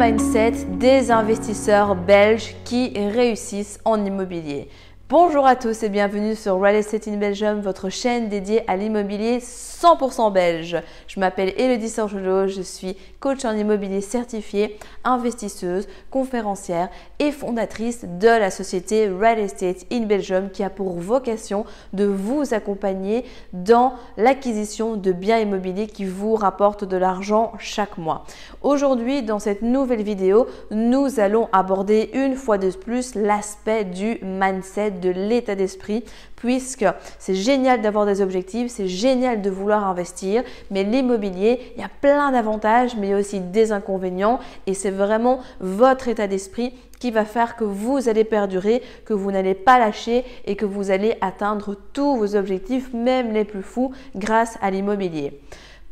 mindset 0.00 0.66
des 0.78 1.10
investisseurs 1.10 1.94
belges 1.94 2.54
qui 2.64 2.92
réussissent 2.96 3.78
en 3.84 4.04
immobilier? 4.04 4.68
Bonjour 5.10 5.44
à 5.44 5.56
tous 5.56 5.82
et 5.82 5.88
bienvenue 5.88 6.36
sur 6.36 6.60
Real 6.60 6.76
Estate 6.76 7.08
in 7.08 7.16
Belgium, 7.16 7.58
votre 7.58 7.88
chaîne 7.88 8.28
dédiée 8.28 8.62
à 8.70 8.76
l'immobilier 8.76 9.40
100% 9.40 10.32
belge. 10.32 10.80
Je 11.08 11.18
m'appelle 11.18 11.52
Elodie 11.56 11.88
Sorgelot, 11.88 12.46
je 12.46 12.62
suis 12.62 12.96
coach 13.18 13.44
en 13.44 13.56
immobilier 13.56 14.02
certifié, 14.02 14.78
investisseuse, 15.02 15.88
conférencière 16.12 16.90
et 17.18 17.32
fondatrice 17.32 18.04
de 18.04 18.28
la 18.28 18.52
société 18.52 19.08
Real 19.08 19.40
Estate 19.40 19.84
in 19.90 20.02
Belgium 20.02 20.48
qui 20.48 20.62
a 20.62 20.70
pour 20.70 21.00
vocation 21.00 21.64
de 21.92 22.04
vous 22.04 22.54
accompagner 22.54 23.24
dans 23.52 23.94
l'acquisition 24.16 24.94
de 24.94 25.10
biens 25.10 25.40
immobiliers 25.40 25.88
qui 25.88 26.04
vous 26.04 26.36
rapportent 26.36 26.84
de 26.84 26.96
l'argent 26.96 27.50
chaque 27.58 27.98
mois. 27.98 28.26
Aujourd'hui, 28.62 29.24
dans 29.24 29.40
cette 29.40 29.62
nouvelle 29.62 30.04
vidéo, 30.04 30.46
nous 30.70 31.18
allons 31.18 31.48
aborder 31.52 32.10
une 32.14 32.36
fois 32.36 32.58
de 32.58 32.70
plus 32.70 33.16
l'aspect 33.16 33.84
du 33.84 34.20
mindset 34.22 34.99
de 35.00 35.10
l'état 35.10 35.54
d'esprit, 35.54 36.04
puisque 36.36 36.86
c'est 37.18 37.34
génial 37.34 37.80
d'avoir 37.80 38.06
des 38.06 38.20
objectifs, 38.20 38.70
c'est 38.70 38.88
génial 38.88 39.42
de 39.42 39.50
vouloir 39.50 39.86
investir, 39.86 40.42
mais 40.70 40.84
l'immobilier, 40.84 41.72
il 41.76 41.80
y 41.80 41.84
a 41.84 41.90
plein 42.00 42.32
d'avantages, 42.32 42.96
mais 42.96 43.08
il 43.08 43.10
y 43.10 43.14
a 43.14 43.18
aussi 43.18 43.40
des 43.40 43.72
inconvénients, 43.72 44.38
et 44.66 44.74
c'est 44.74 44.90
vraiment 44.90 45.40
votre 45.60 46.08
état 46.08 46.26
d'esprit 46.26 46.74
qui 47.00 47.10
va 47.10 47.24
faire 47.24 47.56
que 47.56 47.64
vous 47.64 48.08
allez 48.08 48.24
perdurer, 48.24 48.82
que 49.04 49.14
vous 49.14 49.32
n'allez 49.32 49.54
pas 49.54 49.78
lâcher 49.78 50.24
et 50.44 50.54
que 50.54 50.66
vous 50.66 50.90
allez 50.90 51.16
atteindre 51.20 51.74
tous 51.92 52.16
vos 52.16 52.36
objectifs, 52.36 52.92
même 52.92 53.32
les 53.32 53.44
plus 53.44 53.62
fous, 53.62 53.92
grâce 54.14 54.58
à 54.60 54.70
l'immobilier. 54.70 55.40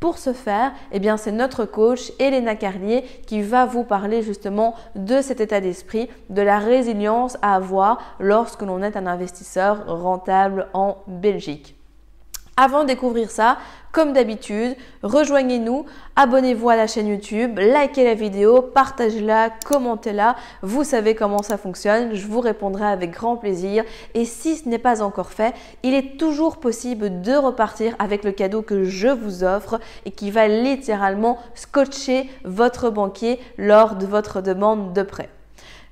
Pour 0.00 0.18
ce 0.18 0.32
faire, 0.32 0.72
eh 0.92 1.00
bien, 1.00 1.16
c'est 1.16 1.32
notre 1.32 1.64
coach 1.64 2.12
Elena 2.20 2.54
Carlier 2.54 3.02
qui 3.26 3.42
va 3.42 3.66
vous 3.66 3.82
parler 3.82 4.22
justement 4.22 4.74
de 4.94 5.20
cet 5.20 5.40
état 5.40 5.60
d'esprit, 5.60 6.08
de 6.30 6.42
la 6.42 6.58
résilience 6.58 7.36
à 7.42 7.56
avoir 7.56 8.16
lorsque 8.20 8.62
l'on 8.62 8.82
est 8.82 8.96
un 8.96 9.06
investisseur 9.06 9.86
rentable 9.86 10.68
en 10.72 10.98
Belgique. 11.08 11.77
Avant 12.60 12.82
de 12.82 12.88
découvrir 12.88 13.30
ça, 13.30 13.58
comme 13.92 14.12
d'habitude, 14.12 14.74
rejoignez-nous, 15.04 15.86
abonnez-vous 16.16 16.68
à 16.68 16.74
la 16.74 16.88
chaîne 16.88 17.06
YouTube, 17.06 17.56
likez 17.56 18.02
la 18.02 18.14
vidéo, 18.14 18.62
partagez-la, 18.62 19.50
commentez-la. 19.64 20.34
Vous 20.62 20.82
savez 20.82 21.14
comment 21.14 21.40
ça 21.40 21.56
fonctionne, 21.56 22.16
je 22.16 22.26
vous 22.26 22.40
répondrai 22.40 22.84
avec 22.84 23.12
grand 23.12 23.36
plaisir. 23.36 23.84
Et 24.14 24.24
si 24.24 24.56
ce 24.56 24.68
n'est 24.68 24.78
pas 24.78 25.02
encore 25.02 25.30
fait, 25.30 25.54
il 25.84 25.94
est 25.94 26.18
toujours 26.18 26.56
possible 26.56 27.20
de 27.20 27.34
repartir 27.34 27.94
avec 28.00 28.24
le 28.24 28.32
cadeau 28.32 28.62
que 28.62 28.82
je 28.82 29.06
vous 29.06 29.44
offre 29.44 29.78
et 30.04 30.10
qui 30.10 30.32
va 30.32 30.48
littéralement 30.48 31.38
scotcher 31.54 32.28
votre 32.42 32.90
banquier 32.90 33.38
lors 33.56 33.94
de 33.94 34.04
votre 34.04 34.40
demande 34.40 34.92
de 34.92 35.02
prêt. 35.02 35.28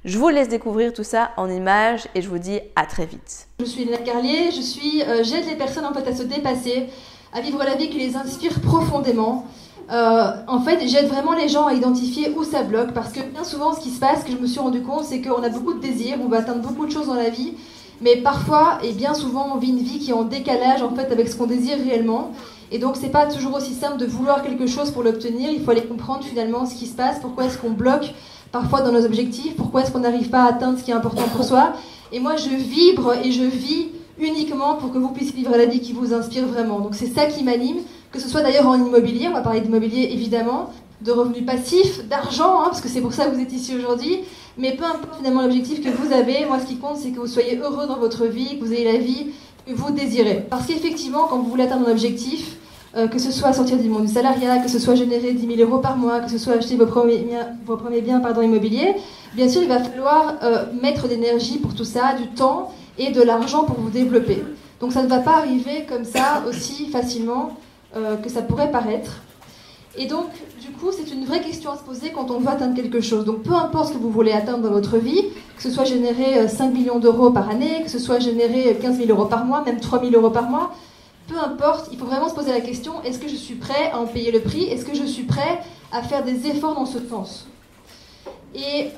Je 0.06 0.18
vous 0.18 0.28
laisse 0.28 0.48
découvrir 0.48 0.92
tout 0.92 1.02
ça 1.02 1.32
en 1.36 1.50
images 1.50 2.06
et 2.14 2.22
je 2.22 2.28
vous 2.28 2.38
dis 2.38 2.60
à 2.76 2.86
très 2.86 3.06
vite. 3.06 3.48
Je 3.58 3.64
suis 3.64 3.84
Léna 3.84 3.96
Carlier, 3.96 4.52
je 4.54 4.60
suis 4.60 5.02
euh, 5.02 5.24
j'aide 5.24 5.46
les 5.48 5.56
personnes 5.56 5.84
en 5.84 5.92
fait 5.92 6.06
à 6.08 6.14
se 6.14 6.22
dépasser, 6.22 6.86
à 7.32 7.40
vivre 7.40 7.58
la 7.64 7.74
vie 7.74 7.90
qui 7.90 7.98
les 7.98 8.14
inspire 8.14 8.60
profondément. 8.60 9.46
Euh, 9.90 10.30
en 10.46 10.60
fait, 10.60 10.86
j'aide 10.86 11.08
vraiment 11.08 11.32
les 11.32 11.48
gens 11.48 11.66
à 11.66 11.74
identifier 11.74 12.32
où 12.36 12.44
ça 12.44 12.62
bloque 12.62 12.92
parce 12.92 13.10
que 13.12 13.20
bien 13.20 13.42
souvent, 13.42 13.74
ce 13.74 13.80
qui 13.80 13.90
se 13.90 13.98
passe, 13.98 14.22
que 14.22 14.30
je 14.30 14.36
me 14.36 14.46
suis 14.46 14.60
rendu 14.60 14.80
compte, 14.80 15.02
c'est 15.02 15.20
qu'on 15.20 15.42
a 15.42 15.48
beaucoup 15.48 15.74
de 15.74 15.80
désirs, 15.80 16.18
on 16.24 16.28
va 16.28 16.36
atteindre 16.36 16.60
beaucoup 16.60 16.86
de 16.86 16.92
choses 16.92 17.08
dans 17.08 17.14
la 17.14 17.30
vie, 17.30 17.54
mais 18.00 18.14
parfois 18.18 18.78
et 18.84 18.92
bien 18.92 19.12
souvent, 19.12 19.54
on 19.56 19.58
vit 19.58 19.70
une 19.70 19.82
vie 19.82 19.98
qui 19.98 20.10
est 20.10 20.14
en 20.14 20.22
décalage 20.22 20.84
en 20.84 20.94
fait 20.94 21.10
avec 21.10 21.28
ce 21.28 21.34
qu'on 21.34 21.46
désire 21.46 21.78
réellement. 21.78 22.30
Et 22.70 22.78
donc, 22.78 22.94
c'est 22.94 23.10
pas 23.10 23.26
toujours 23.26 23.54
aussi 23.54 23.74
simple 23.74 23.96
de 23.96 24.06
vouloir 24.06 24.44
quelque 24.44 24.68
chose 24.68 24.92
pour 24.92 25.02
l'obtenir. 25.02 25.50
Il 25.50 25.64
faut 25.64 25.72
aller 25.72 25.84
comprendre 25.84 26.22
finalement 26.22 26.64
ce 26.64 26.76
qui 26.76 26.86
se 26.86 26.94
passe, 26.94 27.18
pourquoi 27.18 27.46
est-ce 27.46 27.58
qu'on 27.58 27.70
bloque 27.70 28.14
parfois 28.52 28.82
dans 28.82 28.92
nos 28.92 29.04
objectifs, 29.04 29.56
pourquoi 29.56 29.82
est-ce 29.82 29.90
qu'on 29.90 30.00
n'arrive 30.00 30.28
pas 30.28 30.44
à 30.44 30.48
atteindre 30.48 30.78
ce 30.78 30.84
qui 30.84 30.90
est 30.90 30.94
important 30.94 31.24
pour 31.34 31.44
soi. 31.44 31.72
Et 32.12 32.20
moi, 32.20 32.36
je 32.36 32.48
vibre 32.48 33.14
et 33.24 33.32
je 33.32 33.42
vis 33.42 33.88
uniquement 34.18 34.74
pour 34.74 34.92
que 34.92 34.98
vous 34.98 35.10
puissiez 35.10 35.34
vivre 35.34 35.56
la 35.56 35.66
vie 35.66 35.80
qui 35.80 35.92
vous 35.92 36.14
inspire 36.14 36.46
vraiment. 36.46 36.80
Donc 36.80 36.94
c'est 36.94 37.06
ça 37.06 37.26
qui 37.26 37.44
m'anime, 37.44 37.78
que 38.12 38.18
ce 38.18 38.28
soit 38.28 38.42
d'ailleurs 38.42 38.66
en 38.66 38.76
immobilier, 38.76 39.28
on 39.28 39.34
va 39.34 39.40
parler 39.40 39.60
d'immobilier 39.60 40.08
évidemment, 40.12 40.70
de 41.02 41.12
revenus 41.12 41.44
passifs, 41.44 42.06
d'argent, 42.08 42.62
hein, 42.62 42.66
parce 42.66 42.80
que 42.80 42.88
c'est 42.88 43.02
pour 43.02 43.12
ça 43.12 43.26
que 43.26 43.34
vous 43.34 43.42
êtes 43.42 43.52
ici 43.52 43.74
aujourd'hui, 43.76 44.20
mais 44.56 44.74
peu 44.74 44.84
importe 44.84 45.18
finalement 45.18 45.42
l'objectif 45.42 45.82
que 45.82 45.90
vous 45.90 46.12
avez, 46.14 46.46
moi 46.46 46.58
ce 46.58 46.66
qui 46.66 46.76
compte 46.76 46.96
c'est 46.96 47.10
que 47.10 47.20
vous 47.20 47.26
soyez 47.26 47.58
heureux 47.58 47.86
dans 47.86 47.98
votre 47.98 48.24
vie, 48.24 48.58
que 48.58 48.64
vous 48.64 48.72
ayez 48.72 48.90
la 48.90 48.98
vie 48.98 49.26
que 49.66 49.74
vous 49.74 49.90
désirez. 49.90 50.46
Parce 50.48 50.66
qu'effectivement, 50.66 51.26
quand 51.28 51.38
vous 51.38 51.50
voulez 51.50 51.64
atteindre 51.64 51.88
un 51.88 51.92
objectif, 51.92 52.55
euh, 52.96 53.08
que 53.08 53.18
ce 53.18 53.30
soit 53.30 53.52
sortir 53.52 53.76
du 53.76 53.90
monde 53.90 54.06
du 54.06 54.12
salariat, 54.12 54.58
que 54.58 54.70
ce 54.70 54.78
soit 54.78 54.94
générer 54.94 55.32
10 55.34 55.56
000 55.56 55.68
euros 55.68 55.80
par 55.80 55.98
mois, 55.98 56.20
que 56.20 56.30
ce 56.30 56.38
soit 56.38 56.54
acheter 56.54 56.76
vos 56.76 56.86
premiers, 56.86 57.26
biens 58.00 58.20
pardon, 58.20 58.40
immobiliers, 58.40 58.94
bien 59.34 59.50
sûr, 59.50 59.60
il 59.60 59.68
va 59.68 59.80
falloir 59.80 60.36
euh, 60.42 60.64
mettre 60.80 61.06
d'énergie 61.06 61.58
pour 61.58 61.74
tout 61.74 61.84
ça, 61.84 62.14
du 62.14 62.28
temps 62.28 62.72
et 62.96 63.10
de 63.10 63.20
l'argent 63.20 63.64
pour 63.64 63.78
vous 63.78 63.90
développer. 63.90 64.42
Donc 64.80 64.92
ça 64.92 65.02
ne 65.02 65.08
va 65.08 65.18
pas 65.18 65.36
arriver 65.36 65.84
comme 65.86 66.04
ça 66.04 66.42
aussi 66.48 66.86
facilement 66.86 67.50
euh, 67.96 68.16
que 68.16 68.30
ça 68.30 68.40
pourrait 68.40 68.70
paraître. 68.70 69.20
Et 69.98 70.06
donc, 70.06 70.26
du 70.60 70.70
coup, 70.72 70.90
c'est 70.90 71.10
une 71.12 71.24
vraie 71.24 71.40
question 71.40 71.72
à 71.72 71.76
se 71.76 71.82
poser 71.82 72.12
quand 72.14 72.30
on 72.30 72.38
veut 72.38 72.48
atteindre 72.48 72.74
quelque 72.74 73.00
chose. 73.00 73.24
Donc, 73.24 73.42
peu 73.42 73.54
importe 73.54 73.88
ce 73.88 73.92
que 73.94 73.98
vous 73.98 74.10
voulez 74.10 74.32
atteindre 74.32 74.58
dans 74.58 74.70
votre 74.70 74.98
vie, 74.98 75.22
que 75.56 75.62
ce 75.62 75.70
soit 75.70 75.84
générer 75.84 76.48
5 76.48 76.72
millions 76.72 76.98
d'euros 76.98 77.30
par 77.30 77.48
année, 77.48 77.82
que 77.82 77.90
ce 77.90 77.98
soit 77.98 78.18
générer 78.18 78.76
15 78.80 78.98
000 78.98 79.08
euros 79.10 79.24
par 79.24 79.46
mois, 79.46 79.62
même 79.64 79.80
3 79.80 80.00
000 80.00 80.12
euros 80.14 80.28
par 80.28 80.50
mois, 80.50 80.72
peu 81.28 81.38
importe, 81.38 81.88
il 81.92 81.98
faut 81.98 82.06
vraiment 82.06 82.28
se 82.28 82.34
poser 82.34 82.52
la 82.52 82.60
question, 82.60 83.02
est-ce 83.02 83.18
que 83.18 83.28
je 83.28 83.36
suis 83.36 83.56
prêt 83.56 83.90
à 83.92 83.98
en 83.98 84.06
payer 84.06 84.30
le 84.30 84.40
prix? 84.40 84.64
Est-ce 84.64 84.84
que 84.84 84.94
je 84.94 85.04
suis 85.04 85.24
prêt 85.24 85.60
à 85.92 86.02
faire 86.02 86.24
des 86.24 86.46
efforts 86.46 86.74
dans 86.74 86.86
ce 86.86 86.98
sens? 87.00 87.46
Et 88.54 88.88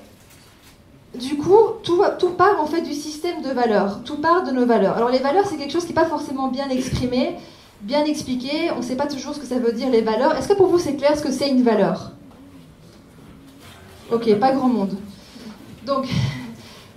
du 1.19 1.37
coup, 1.37 1.57
tout, 1.83 1.97
part 2.37 2.61
en 2.61 2.67
fait 2.67 2.83
du 2.83 2.93
système 2.93 3.43
de 3.43 3.49
valeurs, 3.49 4.03
tout 4.05 4.17
part 4.17 4.45
de 4.45 4.51
nos 4.51 4.67
valeurs. 4.67 4.97
Alors 4.97 5.09
les 5.11 5.19
valeurs, 5.19 5.47
c'est 5.47 5.57
quelque 5.57 5.73
chose 5.73 5.85
qui 5.85 5.89
n'est 5.89 5.95
pas 5.95 6.07
forcément 6.07 6.49
bien 6.49 6.69
exprimé, 6.69 7.37
bien 7.81 8.05
expliqué, 8.05 8.71
on 8.75 8.79
ne 8.79 8.83
sait 8.83 8.97
pas 8.97 9.07
toujours 9.07 9.35
ce 9.35 9.41
que 9.41 9.47
ça 9.47 9.59
veut 9.59 9.73
dire 9.73 9.89
les 9.89 10.03
valeurs. 10.03 10.37
Est-ce 10.37 10.49
que 10.49 10.55
pour 10.55 10.67
vous 10.67 10.79
c'est 10.79 10.97
clair 10.97 11.17
ce 11.17 11.23
que 11.23 11.33
c'est 11.33 11.49
une 11.49 11.63
valeur? 11.63 12.13
Ok, 14.13 14.35
pas 14.39 14.53
grand 14.53 14.69
monde. 14.69 14.97
Donc, 15.85 16.07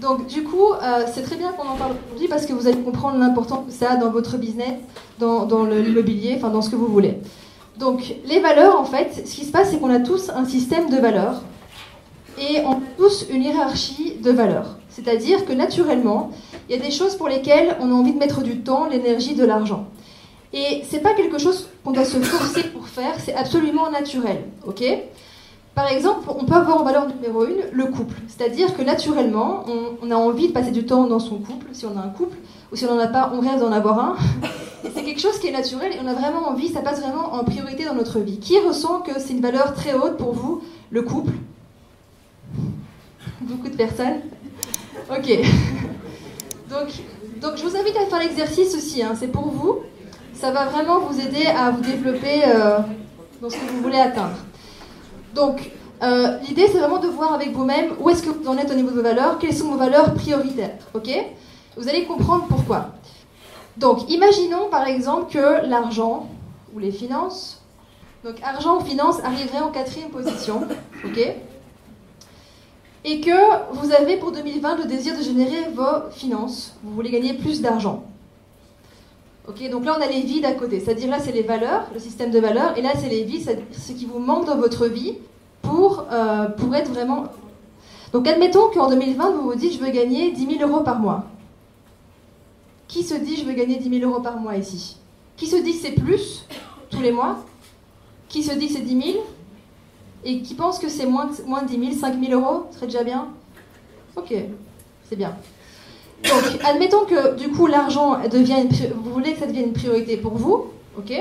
donc 0.01 0.25
du 0.25 0.43
coup, 0.43 0.73
euh, 0.73 1.05
c'est 1.13 1.21
très 1.21 1.35
bien 1.35 1.51
qu'on 1.51 1.67
en 1.67 1.75
parle 1.75 1.93
aujourd'hui 2.07 2.27
parce 2.27 2.47
que 2.47 2.53
vous 2.53 2.67
allez 2.67 2.81
comprendre 2.81 3.19
l'importance 3.19 3.67
que 3.67 3.71
ça 3.71 3.91
a 3.91 3.95
dans 3.97 4.09
votre 4.09 4.37
business, 4.37 4.73
dans, 5.19 5.45
dans 5.45 5.63
l'immobilier, 5.65 6.33
enfin 6.37 6.49
dans 6.49 6.63
ce 6.63 6.71
que 6.71 6.75
vous 6.75 6.87
voulez. 6.87 7.19
Donc 7.77 8.15
les 8.25 8.39
valeurs, 8.39 8.79
en 8.79 8.83
fait, 8.83 9.23
ce 9.25 9.35
qui 9.35 9.45
se 9.45 9.51
passe, 9.51 9.69
c'est 9.69 9.79
qu'on 9.79 9.93
a 9.93 9.99
tous 9.99 10.31
un 10.31 10.45
système 10.45 10.89
de 10.89 10.97
valeurs 10.97 11.43
et 12.39 12.61
on 12.65 12.73
a 12.73 12.81
tous 12.97 13.27
une 13.29 13.43
hiérarchie 13.43 14.15
de 14.21 14.31
valeurs. 14.31 14.77
C'est-à-dire 14.89 15.45
que 15.45 15.53
naturellement, 15.53 16.31
il 16.67 16.75
y 16.75 16.79
a 16.79 16.81
des 16.83 16.91
choses 16.91 17.15
pour 17.15 17.29
lesquelles 17.29 17.77
on 17.79 17.91
a 17.91 17.93
envie 17.93 18.13
de 18.13 18.19
mettre 18.19 18.41
du 18.41 18.59
temps, 18.59 18.87
l'énergie, 18.87 19.35
de 19.35 19.45
l'argent. 19.45 19.85
Et 20.51 20.83
c'est 20.89 20.99
pas 20.99 21.13
quelque 21.13 21.37
chose 21.37 21.69
qu'on 21.83 21.91
doit 21.91 22.05
se 22.05 22.17
forcer 22.17 22.63
pour 22.63 22.87
faire, 22.87 23.13
c'est 23.19 23.33
absolument 23.35 23.89
naturel, 23.89 24.43
ok? 24.67 24.83
Par 25.75 25.87
exemple, 25.87 26.29
on 26.37 26.43
peut 26.43 26.53
avoir 26.53 26.81
en 26.81 26.83
valeur 26.83 27.07
numéro 27.07 27.45
une 27.45 27.63
le 27.71 27.85
couple. 27.85 28.15
C'est-à-dire 28.27 28.75
que 28.75 28.81
naturellement, 28.81 29.63
on, 30.01 30.11
a 30.11 30.15
envie 30.15 30.49
de 30.49 30.53
passer 30.53 30.71
du 30.71 30.85
temps 30.85 31.07
dans 31.07 31.19
son 31.19 31.37
couple, 31.37 31.67
si 31.71 31.85
on 31.85 31.97
a 31.97 32.01
un 32.01 32.09
couple, 32.09 32.35
ou 32.71 32.75
si 32.75 32.85
on 32.85 32.95
n'en 32.95 33.01
a 33.01 33.07
pas, 33.07 33.31
on 33.33 33.39
rêve 33.39 33.59
d'en 33.59 33.71
avoir 33.71 33.99
un. 33.99 34.15
c'est 34.93 35.03
quelque 35.03 35.21
chose 35.21 35.39
qui 35.39 35.47
est 35.47 35.51
naturel 35.51 35.93
et 35.93 35.99
on 36.03 36.07
a 36.07 36.13
vraiment 36.13 36.49
envie, 36.49 36.67
ça 36.67 36.81
passe 36.81 36.99
vraiment 36.99 37.33
en 37.33 37.43
priorité 37.45 37.85
dans 37.85 37.95
notre 37.95 38.19
vie. 38.19 38.37
Qui 38.39 38.59
ressent 38.59 38.99
que 38.99 39.17
c'est 39.19 39.33
une 39.33 39.41
valeur 39.41 39.73
très 39.73 39.93
haute 39.93 40.17
pour 40.17 40.33
vous, 40.33 40.61
le 40.89 41.03
couple? 41.03 41.33
Beaucoup 43.41 43.69
de 43.69 43.75
personnes 43.75 44.19
Ok. 45.09 45.27
Donc, 46.69 46.87
donc 47.41 47.57
je 47.57 47.63
vous 47.63 47.75
invite 47.75 47.97
à 47.97 48.05
faire 48.05 48.19
l'exercice 48.19 48.73
aussi, 48.75 49.03
hein. 49.03 49.11
c'est 49.19 49.27
pour 49.27 49.49
vous. 49.49 49.79
Ça 50.33 50.51
va 50.51 50.67
vraiment 50.67 50.99
vous 51.01 51.19
aider 51.19 51.45
à 51.45 51.69
vous 51.69 51.81
développer 51.81 52.45
euh, 52.45 52.77
dans 53.41 53.49
ce 53.49 53.57
que 53.57 53.71
vous 53.73 53.81
voulez 53.81 53.97
atteindre. 53.97 54.37
Donc, 55.33 55.71
euh, 56.03 56.37
l'idée, 56.47 56.67
c'est 56.67 56.79
vraiment 56.79 56.99
de 56.99 57.07
voir 57.07 57.33
avec 57.33 57.51
vous-même 57.51 57.93
où 57.99 58.09
est-ce 58.09 58.23
que 58.23 58.29
vous 58.29 58.47
en 58.47 58.57
êtes 58.57 58.71
au 58.71 58.73
niveau 58.73 58.89
de 58.89 58.95
vos 58.95 59.03
valeurs, 59.03 59.37
quelles 59.37 59.55
sont 59.55 59.67
vos 59.67 59.77
valeurs 59.77 60.13
prioritaires. 60.13 60.77
Ok? 60.93 61.09
Vous 61.77 61.87
allez 61.87 62.05
comprendre 62.05 62.45
pourquoi. 62.49 62.87
Donc, 63.77 64.09
imaginons 64.09 64.69
par 64.69 64.87
exemple 64.87 65.31
que 65.31 65.65
l'argent 65.67 66.27
ou 66.73 66.79
les 66.79 66.91
finances, 66.91 67.61
donc 68.23 68.35
argent 68.43 68.77
ou 68.77 68.81
finances 68.81 69.23
arriverait 69.23 69.59
en 69.59 69.71
quatrième 69.71 70.09
position. 70.09 70.67
Ok? 71.03 71.17
Et 73.03 73.21
que 73.21 73.73
vous 73.73 73.91
avez 73.91 74.17
pour 74.17 74.31
2020 74.31 74.77
le 74.77 74.85
désir 74.85 75.17
de 75.17 75.23
générer 75.23 75.71
vos 75.73 76.11
finances, 76.11 76.75
vous 76.83 76.93
voulez 76.93 77.09
gagner 77.09 77.33
plus 77.33 77.59
d'argent. 77.59 78.03
Ok, 79.47 79.67
donc 79.71 79.85
là 79.85 79.95
on 79.97 80.01
a 80.01 80.07
les 80.07 80.21
vies 80.21 80.39
d'à 80.39 80.53
côté, 80.53 80.79
c'est-à-dire 80.79 81.09
là 81.09 81.19
c'est 81.19 81.31
les 81.31 81.41
valeurs, 81.41 81.87
le 81.93 81.99
système 81.99 82.29
de 82.29 82.39
valeurs, 82.39 82.77
et 82.77 82.81
là 82.83 82.91
c'est 82.95 83.09
les 83.09 83.23
vies, 83.23 83.43
ce 83.43 83.91
qui 83.91 84.05
vous 84.05 84.19
manque 84.19 84.45
dans 84.45 84.57
votre 84.57 84.85
vie 84.85 85.17
pour, 85.63 86.05
euh, 86.11 86.47
pour 86.47 86.75
être 86.75 86.91
vraiment. 86.91 87.25
Donc 88.13 88.27
admettons 88.27 88.69
qu'en 88.69 88.89
2020 88.89 89.31
vous 89.31 89.41
vous 89.41 89.55
dites 89.55 89.73
je 89.73 89.79
veux 89.79 89.89
gagner 89.89 90.31
10 90.31 90.57
000 90.57 90.69
euros 90.69 90.83
par 90.83 90.99
mois. 90.99 91.25
Qui 92.87 93.03
se 93.03 93.15
dit 93.15 93.37
je 93.37 93.45
veux 93.45 93.53
gagner 93.53 93.77
10 93.77 93.99
000 93.99 94.11
euros 94.11 94.21
par 94.21 94.37
mois 94.37 94.57
ici? 94.57 94.97
Qui 95.37 95.47
se 95.47 95.55
dit 95.55 95.73
c'est 95.73 95.93
plus 95.93 96.45
tous 96.89 97.01
les 97.01 97.11
mois? 97.11 97.37
Qui 98.29 98.43
se 98.43 98.53
dit 98.53 98.69
c'est 98.69 98.81
10 98.81 99.13
000 99.13 99.23
Et 100.23 100.41
qui 100.41 100.53
pense 100.53 100.77
que 100.77 100.87
c'est 100.87 101.05
moins, 101.07 101.29
moins 101.47 101.63
de 101.63 101.67
10 101.67 101.79
000, 101.79 101.91
5 101.93 102.23
000 102.23 102.39
euros? 102.39 102.67
Ce 102.69 102.75
serait 102.75 102.87
déjà 102.87 103.03
bien? 103.03 103.29
Ok, 104.15 104.33
c'est 105.09 105.15
bien. 105.15 105.35
Donc, 106.23 106.59
admettons 106.63 107.05
que 107.05 107.35
du 107.35 107.49
coup 107.49 107.67
l'argent 107.67 108.15
pri- 108.15 108.91
vous 108.93 109.11
voulez 109.11 109.33
que 109.33 109.39
ça 109.39 109.47
devienne 109.47 109.67
une 109.67 109.73
priorité 109.73 110.17
pour 110.17 110.33
vous, 110.33 110.65
ok? 110.97 111.11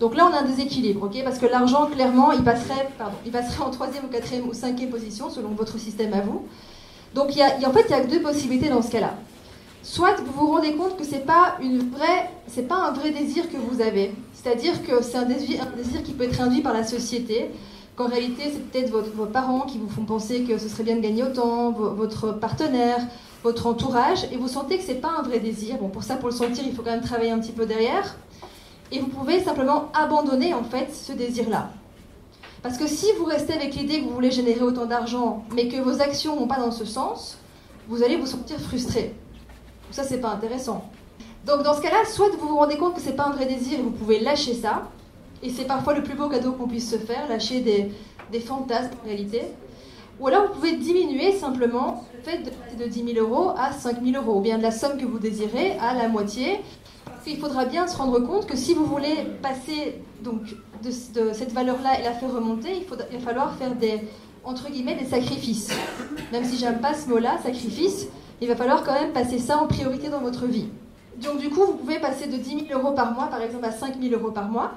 Donc 0.00 0.16
là 0.16 0.28
on 0.30 0.34
a 0.34 0.40
un 0.40 0.44
déséquilibre, 0.44 1.04
ok? 1.04 1.22
Parce 1.24 1.38
que 1.38 1.46
l'argent 1.46 1.86
clairement 1.86 2.32
il 2.32 2.42
passerait, 2.42 2.88
il 3.24 3.32
passerait 3.32 3.64
en 3.64 3.70
troisième 3.70 4.04
ou 4.04 4.08
quatrième 4.08 4.48
ou 4.48 4.54
cinquième 4.54 4.90
position 4.90 5.30
selon 5.30 5.50
votre 5.50 5.78
système 5.78 6.12
à 6.14 6.20
vous. 6.20 6.42
Donc 7.14 7.34
y 7.36 7.38
y 7.40 7.66
en 7.66 7.72
fait 7.72 7.84
il 7.88 7.90
y 7.90 7.94
a 7.94 8.04
deux 8.04 8.20
possibilités 8.20 8.68
dans 8.68 8.82
ce 8.82 8.90
cas-là. 8.90 9.14
Soit 9.82 10.16
vous 10.24 10.46
vous 10.46 10.52
rendez 10.52 10.72
compte 10.74 10.96
que 10.96 11.04
c'est 11.04 11.26
pas 11.26 11.56
une 11.62 11.90
c'est 12.48 12.66
pas 12.68 12.76
un 12.88 12.92
vrai 12.92 13.10
désir 13.10 13.50
que 13.50 13.56
vous 13.56 13.80
avez. 13.80 14.12
C'est-à-dire 14.32 14.82
que 14.82 15.02
c'est 15.02 15.16
un 15.18 15.24
désir, 15.24 15.62
un 15.62 15.76
désir 15.76 16.02
qui 16.02 16.12
peut 16.12 16.24
être 16.24 16.40
induit 16.40 16.60
par 16.62 16.72
la 16.72 16.84
société. 16.84 17.50
Qu'en 17.96 18.08
réalité, 18.08 18.42
c'est 18.52 18.60
peut-être 18.72 18.90
vos 18.90 19.26
parents 19.26 19.60
qui 19.60 19.78
vous 19.78 19.88
font 19.88 20.02
penser 20.04 20.42
que 20.42 20.58
ce 20.58 20.68
serait 20.68 20.82
bien 20.82 20.96
de 20.96 21.00
gagner 21.00 21.22
autant, 21.22 21.70
vo- 21.70 21.90
votre 21.94 22.32
partenaire, 22.32 22.98
votre 23.44 23.66
entourage, 23.66 24.24
et 24.32 24.38
vous 24.38 24.48
sentez 24.48 24.78
que 24.78 24.82
c'est 24.82 25.02
pas 25.02 25.12
un 25.18 25.22
vrai 25.22 25.38
désir. 25.38 25.76
Bon, 25.76 25.88
pour 25.88 26.02
ça, 26.02 26.16
pour 26.16 26.30
le 26.30 26.34
sentir, 26.34 26.64
il 26.66 26.74
faut 26.74 26.82
quand 26.82 26.90
même 26.90 27.02
travailler 27.02 27.30
un 27.30 27.38
petit 27.38 27.52
peu 27.52 27.66
derrière. 27.66 28.16
Et 28.90 29.00
vous 29.00 29.08
pouvez 29.08 29.42
simplement 29.42 29.90
abandonner 29.92 30.54
en 30.54 30.64
fait 30.64 30.92
ce 30.94 31.12
désir-là. 31.12 31.70
Parce 32.62 32.78
que 32.78 32.86
si 32.86 33.06
vous 33.18 33.26
restez 33.26 33.52
avec 33.52 33.74
l'idée 33.74 34.00
que 34.00 34.04
vous 34.04 34.14
voulez 34.14 34.30
générer 34.30 34.62
autant 34.62 34.86
d'argent, 34.86 35.44
mais 35.54 35.68
que 35.68 35.76
vos 35.76 36.00
actions 36.00 36.36
vont 36.36 36.46
pas 36.46 36.58
dans 36.58 36.70
ce 36.70 36.86
sens, 36.86 37.36
vous 37.86 38.02
allez 38.02 38.16
vous 38.16 38.26
sentir 38.26 38.58
frustré. 38.58 39.14
Ça, 39.90 40.04
c'est 40.04 40.22
pas 40.22 40.30
intéressant. 40.30 40.90
Donc, 41.46 41.62
dans 41.62 41.74
ce 41.74 41.82
cas-là, 41.82 42.06
soit 42.06 42.30
vous 42.30 42.48
vous 42.48 42.56
rendez 42.56 42.78
compte 42.78 42.94
que 42.94 43.02
c'est 43.02 43.12
pas 43.12 43.26
un 43.26 43.32
vrai 43.32 43.44
désir 43.44 43.78
vous 43.82 43.90
pouvez 43.90 44.20
lâcher 44.20 44.54
ça, 44.54 44.88
et 45.42 45.50
c'est 45.50 45.66
parfois 45.66 45.92
le 45.92 46.02
plus 46.02 46.14
beau 46.14 46.30
cadeau 46.30 46.52
qu'on 46.52 46.66
puisse 46.66 46.90
se 46.90 46.96
faire, 46.96 47.28
lâcher 47.28 47.60
des, 47.60 47.92
des 48.32 48.40
fantasmes 48.40 48.92
en 49.02 49.06
réalité. 49.06 49.42
Ou 50.20 50.28
alors 50.28 50.46
vous 50.46 50.54
pouvez 50.54 50.76
diminuer 50.76 51.32
simplement 51.32 52.04
le 52.16 52.22
fait 52.22 52.38
de 52.38 52.50
de 52.76 52.86
10 52.86 53.14
000 53.14 53.26
euros 53.26 53.52
à 53.56 53.72
5 53.72 54.02
000 54.02 54.22
euros, 54.22 54.38
ou 54.38 54.40
bien 54.40 54.58
de 54.58 54.62
la 54.62 54.70
somme 54.70 54.98
que 54.98 55.04
vous 55.04 55.18
désirez 55.18 55.76
à 55.80 55.94
la 55.94 56.08
moitié. 56.08 56.60
Qu'il 57.24 57.38
faudra 57.38 57.64
bien 57.64 57.86
se 57.86 57.96
rendre 57.96 58.20
compte 58.20 58.46
que 58.46 58.56
si 58.56 58.74
vous 58.74 58.84
voulez 58.84 59.14
passer 59.40 60.02
donc, 60.22 60.42
de, 60.82 60.90
cette 60.90 61.52
valeur-là 61.52 61.98
et 61.98 62.02
la 62.02 62.12
faire 62.12 62.30
remonter, 62.30 62.76
il, 62.76 62.82
il 63.12 63.18
va 63.18 63.24
falloir 63.24 63.54
faire 63.54 63.74
des, 63.74 64.00
entre 64.44 64.70
guillemets, 64.70 64.96
des 64.96 65.06
sacrifices. 65.06 65.70
Même 66.32 66.44
si 66.44 66.58
j'aime 66.58 66.80
pas 66.80 66.92
ce 66.92 67.08
mot-là, 67.08 67.38
sacrifice, 67.42 68.08
il 68.42 68.48
va 68.48 68.56
falloir 68.56 68.84
quand 68.84 68.92
même 68.92 69.12
passer 69.12 69.38
ça 69.38 69.58
en 69.58 69.66
priorité 69.66 70.10
dans 70.10 70.20
votre 70.20 70.44
vie. 70.44 70.68
Donc 71.22 71.38
du 71.38 71.48
coup, 71.48 71.64
vous 71.64 71.74
pouvez 71.74 71.98
passer 71.98 72.26
de 72.26 72.36
10 72.36 72.66
000 72.68 72.78
euros 72.78 72.92
par 72.92 73.12
mois, 73.12 73.28
par 73.28 73.40
exemple, 73.40 73.64
à 73.64 73.72
5 73.72 73.94
000 74.00 74.20
euros 74.20 74.32
par 74.32 74.48
mois. 74.50 74.72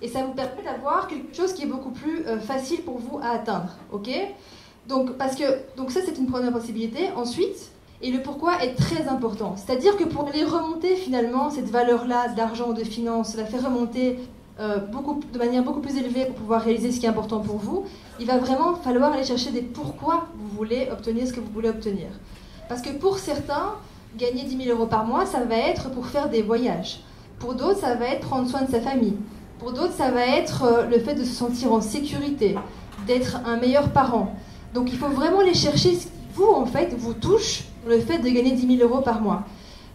Et 0.00 0.08
ça 0.08 0.22
vous 0.22 0.32
permet 0.32 0.62
d'avoir 0.62 1.06
quelque 1.06 1.36
chose 1.36 1.52
qui 1.52 1.64
est 1.64 1.66
beaucoup 1.66 1.90
plus 1.90 2.24
euh, 2.26 2.40
facile 2.40 2.80
pour 2.82 2.98
vous 2.98 3.18
à 3.22 3.30
atteindre. 3.32 3.76
Ok? 3.92 4.08
Donc, 4.88 5.12
parce 5.12 5.36
que, 5.36 5.44
donc 5.76 5.90
ça, 5.90 6.00
c'est 6.04 6.18
une 6.18 6.26
première 6.26 6.52
possibilité. 6.52 7.10
Ensuite, 7.16 7.70
et 8.02 8.10
le 8.10 8.22
pourquoi 8.22 8.62
est 8.64 8.74
très 8.74 9.08
important. 9.08 9.54
C'est-à-dire 9.56 9.96
que 9.96 10.04
pour 10.04 10.28
aller 10.28 10.44
remonter 10.44 10.96
finalement 10.96 11.50
cette 11.50 11.70
valeur-là 11.70 12.28
d'argent 12.28 12.70
ou 12.70 12.74
de 12.74 12.84
finance, 12.84 13.36
la 13.36 13.44
faire 13.44 13.64
remonter 13.64 14.18
euh, 14.58 14.78
beaucoup, 14.78 15.20
de 15.32 15.38
manière 15.38 15.62
beaucoup 15.62 15.80
plus 15.80 15.96
élevée 15.96 16.24
pour 16.26 16.36
pouvoir 16.36 16.62
réaliser 16.62 16.92
ce 16.92 17.00
qui 17.00 17.06
est 17.06 17.10
important 17.10 17.40
pour 17.40 17.56
vous, 17.56 17.84
il 18.18 18.26
va 18.26 18.38
vraiment 18.38 18.74
falloir 18.74 19.12
aller 19.12 19.24
chercher 19.24 19.50
des 19.50 19.62
pourquoi 19.62 20.28
vous 20.34 20.56
voulez 20.56 20.88
obtenir 20.90 21.26
ce 21.26 21.32
que 21.32 21.40
vous 21.40 21.50
voulez 21.52 21.68
obtenir. 21.68 22.08
Parce 22.68 22.82
que 22.82 22.90
pour 22.90 23.18
certains, 23.18 23.74
gagner 24.16 24.44
10 24.44 24.64
000 24.64 24.76
euros 24.76 24.86
par 24.86 25.04
mois, 25.04 25.26
ça 25.26 25.44
va 25.44 25.56
être 25.56 25.90
pour 25.90 26.06
faire 26.06 26.28
des 26.30 26.42
voyages. 26.42 27.00
Pour 27.38 27.54
d'autres, 27.54 27.80
ça 27.80 27.94
va 27.94 28.08
être 28.08 28.20
prendre 28.20 28.48
soin 28.48 28.62
de 28.62 28.70
sa 28.70 28.80
famille. 28.80 29.16
Pour 29.58 29.72
d'autres, 29.72 29.92
ça 29.92 30.10
va 30.10 30.26
être 30.26 30.64
euh, 30.64 30.86
le 30.86 30.98
fait 30.98 31.14
de 31.14 31.24
se 31.24 31.34
sentir 31.34 31.72
en 31.72 31.80
sécurité, 31.80 32.56
d'être 33.06 33.40
un 33.46 33.56
meilleur 33.56 33.90
parent. 33.90 34.34
Donc 34.74 34.92
il 34.92 34.98
faut 34.98 35.08
vraiment 35.08 35.40
aller 35.40 35.54
chercher 35.54 35.94
ce 35.94 36.06
qui 36.06 36.12
vous, 36.34 36.46
en 36.46 36.66
fait, 36.66 36.94
vous 36.96 37.14
touche 37.14 37.64
le 37.86 37.98
fait 38.00 38.18
de 38.18 38.28
gagner 38.28 38.52
10 38.52 38.78
000 38.78 38.88
euros 38.88 39.02
par 39.02 39.20
mois. 39.20 39.44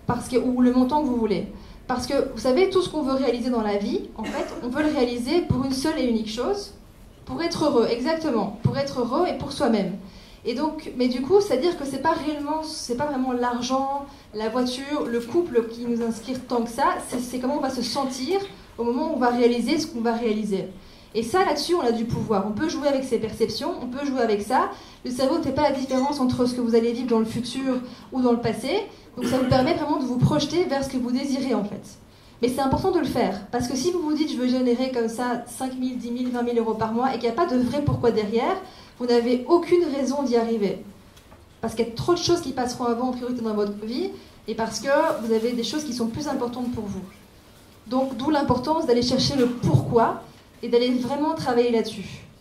Parce 0.06 0.28
que, 0.28 0.38
ou 0.38 0.62
le 0.62 0.72
montant 0.72 1.02
que 1.02 1.08
vous 1.08 1.18
voulez. 1.18 1.48
Parce 1.88 2.08
que 2.08 2.14
vous 2.34 2.40
savez, 2.40 2.70
tout 2.70 2.82
ce 2.82 2.90
qu'on 2.90 3.04
veut 3.04 3.14
réaliser 3.14 3.50
dans 3.50 3.62
la 3.62 3.78
vie, 3.78 4.02
en 4.18 4.24
fait, 4.24 4.46
on 4.64 4.70
veut 4.70 4.84
le 4.84 4.90
réaliser 4.90 5.42
pour 5.42 5.64
une 5.64 5.72
seule 5.72 6.00
et 6.00 6.06
unique 6.06 6.30
chose, 6.30 6.74
pour 7.26 7.42
être 7.42 7.66
heureux, 7.66 7.88
exactement, 7.90 8.60
pour 8.64 8.78
être 8.78 9.02
heureux 9.02 9.28
et 9.28 9.38
pour 9.38 9.52
soi-même. 9.52 9.94
Et 10.46 10.54
donc, 10.54 10.92
mais 10.96 11.08
du 11.08 11.22
coup, 11.22 11.42
c'est-à-dire 11.42 11.78
que 11.78 11.86
c'est 11.86 12.02
pas 12.02 12.14
réellement, 12.14 12.62
c'est 12.64 12.98
pas 12.98 13.06
vraiment 13.06 13.34
l'argent, 13.34 14.06
la 14.34 14.50
voiture, 14.50 15.06
le 15.08 15.20
couple 15.20 15.68
qui 15.70 15.86
nous 15.86 16.04
inspire 16.04 16.38
tant 16.48 16.62
que 16.62 16.70
ça, 16.70 16.96
c'est 17.20 17.40
comment 17.40 17.58
on 17.58 17.62
va 17.62 17.72
se 17.72 17.82
sentir 17.82 18.40
au 18.78 18.84
moment 18.84 19.12
où 19.12 19.16
on 19.16 19.20
va 19.20 19.30
réaliser 19.30 19.80
ce 19.80 19.88
qu'on 19.88 20.02
va 20.02 20.14
réaliser. 20.14 20.66
Et 21.18 21.24
ça, 21.24 21.46
là-dessus, 21.46 21.74
on 21.76 21.82
a 21.82 21.94
du 21.94 22.04
pouvoir. 22.04 22.46
On 22.46 22.52
peut 22.52 22.68
jouer 22.68 22.90
avec 22.90 23.06
ses 23.06 23.18
perceptions, 23.20 23.72
on 23.82 23.88
peut 23.88 24.06
jouer 24.06 24.20
avec 24.20 24.42
ça. 24.42 24.70
Le 25.06 25.12
cerveau 25.12 25.38
ne 25.38 25.44
fait 25.44 25.54
pas 25.54 25.62
la 25.62 25.72
différence 25.72 26.20
entre 26.20 26.46
ce 26.46 26.54
que 26.54 26.60
vous 26.60 26.76
allez 26.76 26.92
vivre 26.92 27.08
dans 27.08 27.20
le 27.20 27.26
futur 27.26 27.80
ou 28.12 28.22
dans 28.22 28.34
le 28.34 28.42
passé. 28.42 28.82
Donc 29.16 29.26
ça 29.26 29.38
vous 29.38 29.48
permet 29.48 29.76
vraiment 29.76 29.98
de 29.98 30.04
vous 30.04 30.18
projeter 30.18 30.66
vers 30.66 30.84
ce 30.84 30.90
que 30.90 30.98
vous 30.98 31.12
désirez 31.12 31.54
en 31.54 31.64
fait. 31.64 31.82
Mais 32.42 32.50
c'est 32.50 32.60
important 32.60 32.92
de 32.92 33.00
le 33.00 33.06
faire. 33.06 33.48
Parce 33.50 33.70
que 33.70 33.78
si 33.78 33.92
vous 33.92 34.02
vous 34.02 34.14
dites 34.14 34.30
je 34.30 34.36
veux 34.36 34.50
générer 34.50 34.92
comme 34.92 35.08
ça 35.08 35.46
5 35.48 35.72
000, 35.72 35.96
10 35.96 36.24
000, 36.24 36.32
20 36.34 36.54
000 36.54 36.58
euros 36.58 36.74
par 36.74 36.92
mois 36.92 37.12
et 37.12 37.14
qu'il 37.14 37.30
n'y 37.30 37.30
a 37.30 37.32
pas 37.32 37.46
de 37.46 37.58
vrai 37.58 37.82
pourquoi 37.82 38.12
derrière, 38.12 38.58
vous 39.00 39.06
n'avez 39.06 39.46
aucune 39.48 39.86
raison 39.86 40.24
d'y 40.24 40.36
arriver. 40.36 40.84
Parce 41.62 41.76
qu'il 41.76 41.86
y 41.86 41.90
a 41.90 41.94
trop 41.94 42.14
de 42.14 42.20
choses 42.20 42.42
qui 42.42 42.52
passeront 42.52 42.86
avant 42.86 43.10
en 43.10 43.12
priorité 43.14 43.42
dans 43.42 43.54
votre 43.54 43.86
vie 43.86 44.10
et 44.50 44.54
parce 44.54 44.82
que 44.82 44.90
vous 45.26 45.32
avez 45.32 45.54
des 45.54 45.64
choses 45.64 45.86
qui 45.86 45.94
sont 45.94 46.08
plus 46.08 46.28
importantes 46.28 46.74
pour 46.74 46.84
vous. 46.84 47.02
Donc 47.88 48.18
d'où 48.18 48.32
l'importance 48.32 48.86
d'aller 48.86 49.02
chercher 49.02 49.38
le 49.38 49.48
pourquoi 49.48 50.22
et 50.66 50.68
d'aller 50.68 50.90
vraiment 50.90 51.36
travailler 51.36 51.72
là-dessus. 51.72 52.26